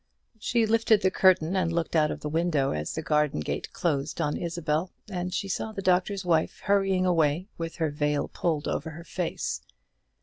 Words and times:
She 0.39 0.65
lifted 0.65 1.03
the 1.03 1.11
curtain 1.11 1.55
and 1.55 1.71
looked 1.71 1.95
out 1.95 2.09
of 2.09 2.21
the 2.21 2.27
window 2.27 2.71
as 2.71 2.95
the 2.95 3.03
garden 3.03 3.39
gate 3.39 3.71
closed 3.71 4.19
on 4.19 4.35
Isabel, 4.35 4.89
and 5.07 5.31
she 5.31 5.47
saw 5.47 5.71
the 5.73 5.83
Doctor's 5.83 6.25
Wife 6.25 6.61
hurrying 6.63 7.05
away 7.05 7.49
with 7.59 7.75
her 7.75 7.91
veil 7.91 8.27
pulled 8.27 8.67
over 8.67 8.89
her 8.89 9.03
face. 9.03 9.61